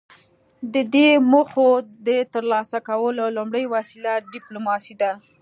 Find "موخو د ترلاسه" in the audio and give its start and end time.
1.31-2.77